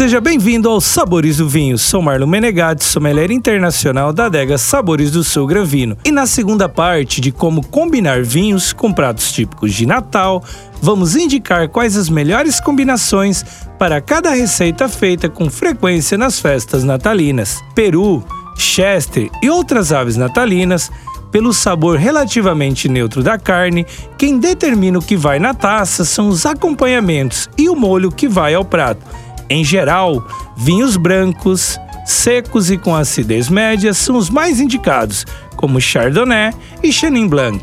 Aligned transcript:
Seja 0.00 0.18
bem-vindo 0.18 0.66
aos 0.66 0.86
Sabores 0.86 1.36
do 1.36 1.46
Vinho. 1.46 1.76
Sou 1.76 2.00
Marlon 2.00 2.26
Menegatti, 2.26 2.82
sommelier 2.82 3.30
internacional 3.30 4.14
da 4.14 4.24
adega 4.24 4.56
Sabores 4.56 5.10
do 5.10 5.22
Sul 5.22 5.46
Granvino. 5.46 5.94
E 6.06 6.10
na 6.10 6.24
segunda 6.24 6.70
parte 6.70 7.20
de 7.20 7.30
como 7.30 7.62
combinar 7.66 8.22
vinhos 8.22 8.72
com 8.72 8.90
pratos 8.90 9.30
típicos 9.30 9.74
de 9.74 9.84
Natal, 9.84 10.42
vamos 10.80 11.16
indicar 11.16 11.68
quais 11.68 11.98
as 11.98 12.08
melhores 12.08 12.58
combinações 12.60 13.44
para 13.78 14.00
cada 14.00 14.30
receita 14.30 14.88
feita 14.88 15.28
com 15.28 15.50
frequência 15.50 16.16
nas 16.16 16.40
festas 16.40 16.82
natalinas. 16.82 17.62
Peru, 17.74 18.24
Chester 18.56 19.28
e 19.42 19.50
outras 19.50 19.92
aves 19.92 20.16
natalinas 20.16 20.90
pelo 21.30 21.52
sabor 21.52 21.98
relativamente 21.98 22.88
neutro 22.88 23.22
da 23.22 23.38
carne, 23.38 23.86
quem 24.16 24.38
determina 24.38 24.98
o 24.98 25.02
que 25.02 25.16
vai 25.16 25.38
na 25.38 25.52
taça 25.52 26.06
são 26.06 26.28
os 26.28 26.46
acompanhamentos 26.46 27.50
e 27.56 27.68
o 27.68 27.76
molho 27.76 28.10
que 28.10 28.26
vai 28.26 28.54
ao 28.54 28.64
prato. 28.64 29.04
Em 29.50 29.64
geral, 29.64 30.24
vinhos 30.56 30.96
brancos, 30.96 31.76
secos 32.06 32.70
e 32.70 32.78
com 32.78 32.94
acidez 32.94 33.48
média 33.48 33.92
são 33.92 34.16
os 34.16 34.30
mais 34.30 34.60
indicados, 34.60 35.26
como 35.56 35.80
Chardonnay 35.80 36.52
e 36.80 36.92
Chenin 36.92 37.26
Blanc. 37.26 37.60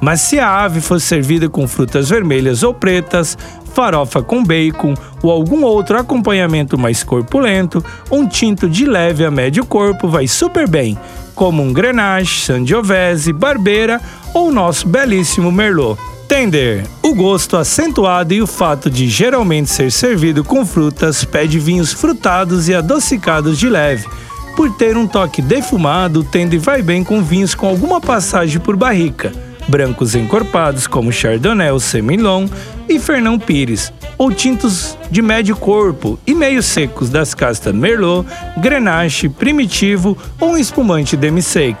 Mas 0.00 0.20
se 0.20 0.38
a 0.38 0.62
ave 0.62 0.80
for 0.80 1.00
servida 1.00 1.48
com 1.48 1.66
frutas 1.66 2.10
vermelhas 2.10 2.62
ou 2.62 2.72
pretas, 2.72 3.36
farofa 3.74 4.22
com 4.22 4.44
bacon 4.44 4.94
ou 5.20 5.32
algum 5.32 5.64
outro 5.64 5.98
acompanhamento 5.98 6.78
mais 6.78 7.02
corpulento, 7.02 7.84
um 8.08 8.24
tinto 8.26 8.68
de 8.68 8.86
leve 8.86 9.24
a 9.24 9.30
médio 9.30 9.66
corpo 9.66 10.08
vai 10.08 10.28
super 10.28 10.68
bem, 10.68 10.96
como 11.34 11.60
um 11.60 11.72
Grenache, 11.72 12.40
Sangiovese, 12.40 13.32
Barbeira 13.32 14.00
ou 14.32 14.52
nosso 14.52 14.86
belíssimo 14.86 15.50
Merlot. 15.50 16.00
Tender. 16.28 16.84
O 17.04 17.14
gosto 17.14 17.56
acentuado 17.56 18.34
e 18.34 18.42
o 18.42 18.48
fato 18.48 18.90
de 18.90 19.08
geralmente 19.08 19.70
ser 19.70 19.92
servido 19.92 20.42
com 20.42 20.66
frutas 20.66 21.24
pede 21.24 21.58
vinhos 21.60 21.92
frutados 21.92 22.68
e 22.68 22.74
adocicados 22.74 23.56
de 23.56 23.68
leve. 23.68 24.08
Por 24.56 24.72
ter 24.72 24.96
um 24.96 25.06
toque 25.06 25.40
defumado, 25.40 26.20
o 26.20 26.24
Tender 26.24 26.58
vai 26.58 26.82
bem 26.82 27.04
com 27.04 27.22
vinhos 27.22 27.54
com 27.54 27.68
alguma 27.68 28.00
passagem 28.00 28.58
por 28.58 28.76
barrica. 28.76 29.32
Brancos 29.68 30.16
encorpados 30.16 30.86
como 30.88 31.12
Chardonnay 31.12 31.70
ou 31.70 31.78
Semillon 31.78 32.46
e 32.88 32.98
Fernão 32.98 33.38
Pires, 33.38 33.92
ou 34.18 34.32
tintos 34.32 34.98
de 35.10 35.22
médio 35.22 35.56
corpo 35.56 36.18
e 36.26 36.34
meio 36.34 36.62
secos 36.62 37.08
das 37.08 37.34
castas 37.34 37.74
Merlot, 37.74 38.26
Grenache, 38.58 39.28
Primitivo 39.28 40.18
ou 40.40 40.50
um 40.50 40.56
espumante 40.56 41.16
demi-sec. 41.16 41.76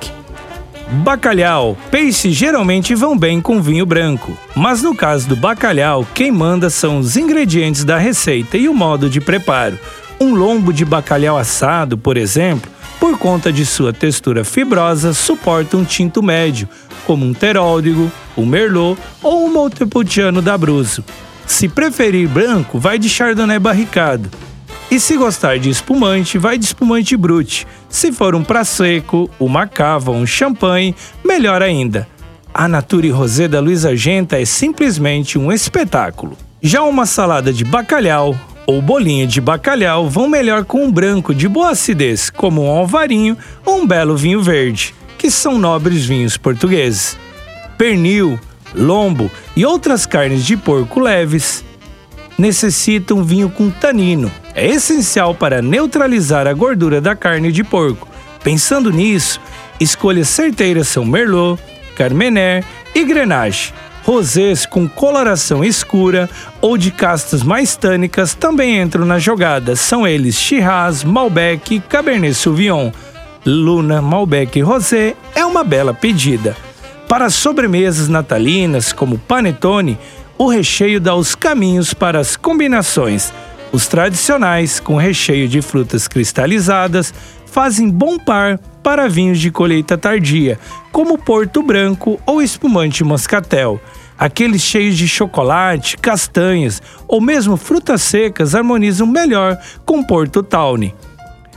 Bacalhau. 0.88 1.76
Peixes 1.90 2.34
geralmente 2.34 2.94
vão 2.94 3.18
bem 3.18 3.40
com 3.40 3.60
vinho 3.60 3.84
branco, 3.84 4.38
mas 4.54 4.82
no 4.82 4.94
caso 4.94 5.28
do 5.28 5.34
bacalhau, 5.34 6.06
quem 6.14 6.30
manda 6.30 6.70
são 6.70 6.98
os 6.98 7.16
ingredientes 7.16 7.82
da 7.82 7.98
receita 7.98 8.56
e 8.56 8.68
o 8.68 8.74
modo 8.74 9.10
de 9.10 9.20
preparo. 9.20 9.78
Um 10.20 10.34
lombo 10.34 10.72
de 10.72 10.84
bacalhau 10.84 11.36
assado, 11.36 11.98
por 11.98 12.16
exemplo, 12.16 12.70
por 13.00 13.18
conta 13.18 13.52
de 13.52 13.66
sua 13.66 13.92
textura 13.92 14.44
fibrosa, 14.44 15.12
suporta 15.12 15.76
um 15.76 15.84
tinto 15.84 16.22
médio, 16.22 16.68
como 17.04 17.26
um 17.26 17.34
teródigo, 17.34 18.10
um 18.36 18.46
merlot 18.46 18.98
ou 19.22 19.44
um 19.44 19.52
montepulciano 19.52 20.40
da 20.40 20.54
Abruzzo. 20.54 21.04
Se 21.46 21.68
preferir 21.68 22.28
branco, 22.28 22.78
vai 22.78 22.98
de 22.98 23.08
chardonnay 23.08 23.58
barricado. 23.58 24.30
E 24.90 25.00
se 25.00 25.16
gostar 25.16 25.58
de 25.58 25.68
espumante, 25.68 26.38
vai 26.38 26.56
de 26.56 26.64
espumante 26.64 27.16
brute. 27.16 27.66
Se 27.88 28.12
for 28.12 28.34
um 28.34 28.44
pra 28.44 28.64
seco, 28.64 29.28
uma 29.38 29.66
cava 29.66 30.12
um 30.12 30.24
champanhe, 30.24 30.94
melhor 31.24 31.60
ainda. 31.60 32.08
A 32.54 32.68
Nature 32.68 33.10
Rosé 33.10 33.48
da 33.48 33.60
Luiz 33.60 33.84
Argenta 33.84 34.40
é 34.40 34.44
simplesmente 34.44 35.38
um 35.38 35.52
espetáculo. 35.52 36.36
Já 36.62 36.82
uma 36.82 37.04
salada 37.04 37.52
de 37.52 37.64
bacalhau 37.64 38.34
ou 38.64 38.80
bolinha 38.80 39.26
de 39.26 39.40
bacalhau 39.40 40.08
vão 40.08 40.28
melhor 40.28 40.64
com 40.64 40.84
um 40.84 40.90
branco 40.90 41.34
de 41.34 41.48
boa 41.48 41.70
acidez, 41.70 42.30
como 42.30 42.64
um 42.64 42.70
alvarinho 42.70 43.36
ou 43.64 43.82
um 43.82 43.86
belo 43.86 44.16
vinho 44.16 44.40
verde, 44.40 44.94
que 45.18 45.30
são 45.30 45.58
nobres 45.58 46.04
vinhos 46.04 46.36
portugueses. 46.36 47.16
Pernil, 47.76 48.38
lombo 48.74 49.30
e 49.54 49.66
outras 49.66 50.06
carnes 50.06 50.44
de 50.44 50.56
porco 50.56 51.00
leves 51.00 51.64
necessitam 52.38 53.22
vinho 53.22 53.50
com 53.50 53.70
tanino, 53.70 54.30
é 54.56 54.66
essencial 54.66 55.34
para 55.34 55.60
neutralizar 55.60 56.46
a 56.46 56.54
gordura 56.54 56.98
da 56.98 57.14
carne 57.14 57.52
de 57.52 57.62
porco. 57.62 58.08
Pensando 58.42 58.90
nisso, 58.90 59.38
escolhas 59.78 60.28
certeiras 60.30 60.88
são 60.88 61.04
Merlot, 61.04 61.62
Carmener 61.94 62.64
e 62.94 63.04
Grenache. 63.04 63.74
Rosés 64.02 64.64
com 64.64 64.88
coloração 64.88 65.64
escura 65.64 66.30
ou 66.60 66.78
de 66.78 66.90
castas 66.90 67.42
mais 67.42 67.76
tânicas 67.76 68.34
também 68.34 68.80
entram 68.80 69.04
na 69.04 69.18
jogada. 69.18 69.76
São 69.76 70.06
eles 70.06 70.36
Shiraz, 70.36 71.04
Malbec 71.04 71.74
e 71.74 71.80
Cabernet 71.80 72.34
Sauvignon. 72.34 72.92
Luna, 73.44 74.00
Malbec 74.00 74.58
e 74.58 74.62
Rosé 74.62 75.14
é 75.34 75.44
uma 75.44 75.62
bela 75.62 75.92
pedida. 75.92 76.56
Para 77.08 77.30
sobremesas 77.30 78.08
natalinas, 78.08 78.92
como 78.92 79.18
panetone, 79.18 79.98
o 80.38 80.48
recheio 80.48 81.00
dá 81.00 81.14
os 81.14 81.34
caminhos 81.34 81.92
para 81.92 82.20
as 82.20 82.36
combinações. 82.36 83.32
Os 83.72 83.86
tradicionais, 83.86 84.80
com 84.80 84.96
recheio 84.96 85.48
de 85.48 85.60
frutas 85.60 86.08
cristalizadas, 86.08 87.12
fazem 87.46 87.90
bom 87.90 88.18
par 88.18 88.58
para 88.82 89.08
vinhos 89.08 89.38
de 89.40 89.50
colheita 89.50 89.98
tardia, 89.98 90.58
como 90.92 91.18
Porto 91.18 91.62
Branco 91.62 92.20
ou 92.24 92.40
espumante 92.40 93.02
moscatel. 93.02 93.80
Aqueles 94.18 94.62
cheios 94.62 94.96
de 94.96 95.06
chocolate, 95.06 95.96
castanhas 95.98 96.80
ou 97.06 97.20
mesmo 97.20 97.56
frutas 97.56 98.02
secas 98.02 98.54
harmonizam 98.54 99.06
melhor 99.06 99.58
com 99.84 100.02
Porto 100.02 100.42
Tawny. 100.42 100.94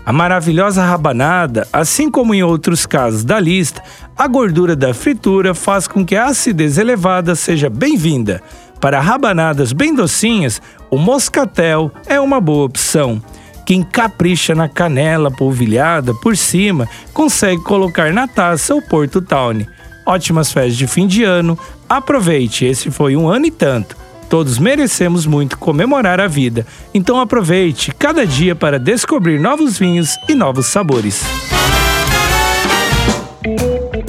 A 0.05 0.11
maravilhosa 0.11 0.83
rabanada, 0.83 1.67
assim 1.71 2.09
como 2.09 2.33
em 2.33 2.41
outros 2.41 2.85
casos 2.85 3.23
da 3.23 3.39
lista, 3.39 3.83
a 4.17 4.27
gordura 4.27 4.75
da 4.75 4.93
fritura 4.93 5.53
faz 5.53 5.87
com 5.87 6.03
que 6.03 6.15
a 6.15 6.25
acidez 6.25 6.77
elevada 6.77 7.35
seja 7.35 7.69
bem-vinda. 7.69 8.41
Para 8.79 9.01
rabanadas 9.01 9.73
bem 9.73 9.93
docinhas, 9.93 10.61
o 10.89 10.97
moscatel 10.97 11.91
é 12.05 12.19
uma 12.19 12.39
boa 12.39 12.65
opção. 12.65 13.21
Quem 13.65 13.83
capricha 13.83 14.55
na 14.55 14.69
canela 14.69 15.29
polvilhada 15.29 16.13
por 16.13 16.35
cima 16.35 16.87
consegue 17.13 17.61
colocar 17.63 18.13
na 18.13 18.27
taça 18.27 18.73
o 18.73 18.81
Porto 18.81 19.21
Tawny. 19.21 19.67
Ótimas 20.05 20.51
festas 20.51 20.77
de 20.77 20.87
fim 20.87 21.05
de 21.05 21.23
ano. 21.23 21.59
Aproveite, 21.87 22.65
esse 22.65 22.89
foi 22.89 23.15
um 23.15 23.27
ano 23.27 23.45
e 23.45 23.51
tanto. 23.51 23.95
Todos 24.29 24.57
merecemos 24.57 25.25
muito 25.25 25.57
comemorar 25.57 26.19
a 26.19 26.27
vida. 26.27 26.65
Então 26.93 27.19
aproveite 27.19 27.91
cada 27.93 28.25
dia 28.25 28.55
para 28.55 28.79
descobrir 28.79 29.39
novos 29.39 29.77
vinhos 29.77 30.17
e 30.27 30.33
novos 30.33 30.67
sabores 30.67 31.48